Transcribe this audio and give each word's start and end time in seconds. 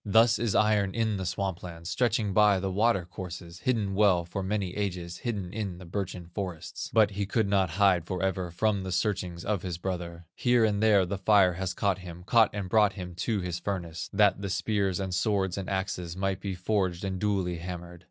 "Thus 0.03 0.39
is 0.39 0.55
iron 0.55 0.95
in 0.95 1.17
the 1.17 1.27
swamp 1.27 1.61
lands, 1.61 1.87
Stretching 1.91 2.33
by 2.33 2.59
the 2.59 2.71
water 2.71 3.05
courses, 3.05 3.59
Hidden 3.59 3.93
well 3.93 4.25
for 4.25 4.41
many 4.41 4.75
ages, 4.75 5.17
Hidden 5.17 5.53
in 5.53 5.77
the 5.77 5.85
birchen 5.85 6.25
forests, 6.33 6.89
But 6.91 7.11
he 7.11 7.27
could 7.27 7.47
not 7.47 7.69
hide 7.69 8.07
forever 8.07 8.49
From 8.49 8.81
the 8.81 8.91
searchings 8.91 9.45
of 9.45 9.61
his 9.61 9.77
brother; 9.77 10.25
Here 10.33 10.65
and 10.65 10.81
there 10.81 11.05
the 11.05 11.19
fire 11.19 11.53
has 11.53 11.75
caught 11.75 11.99
him, 11.99 12.23
Caught 12.23 12.49
and 12.53 12.67
brought 12.67 12.93
him 12.93 13.13
to 13.17 13.41
his 13.41 13.59
furnace, 13.59 14.09
That 14.11 14.41
the 14.41 14.49
spears, 14.49 14.99
and 14.99 15.13
swords, 15.13 15.55
and 15.55 15.69
axes, 15.69 16.17
Might 16.17 16.39
be 16.39 16.55
forged 16.55 17.03
and 17.05 17.19
duly 17.19 17.57
hammered. 17.59 17.99